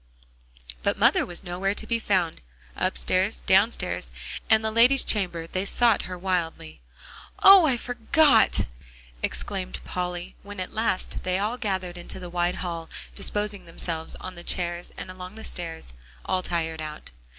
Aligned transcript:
But 0.81 0.97
mother 0.97 1.23
was 1.27 1.43
nowhere 1.43 1.75
to 1.75 1.85
be 1.85 1.99
found. 1.99 2.41
"Upstairs, 2.75 3.41
downstairs, 3.41 4.11
and 4.49 4.55
in 4.61 4.61
the 4.63 4.71
lady's 4.71 5.03
chamber," 5.03 5.45
they 5.45 5.63
sought 5.63 6.05
her 6.09 6.17
wildly. 6.17 6.81
"Oh! 7.43 7.67
I 7.67 7.77
forgot," 7.77 8.65
exclaimed 9.21 9.79
Polly, 9.85 10.33
when 10.41 10.59
at 10.59 10.73
last 10.73 11.21
they 11.23 11.37
gathered 11.59 11.99
in 11.99 12.07
the 12.07 12.31
wide 12.31 12.55
hall, 12.65 12.89
disposing 13.13 13.65
themselves 13.65 14.15
on 14.15 14.33
the 14.33 14.43
chairs 14.43 14.91
and 14.97 15.11
along 15.11 15.35
the 15.35 15.43
stairs, 15.43 15.93
all 16.25 16.41
tired 16.41 16.81
out. 16.81 17.11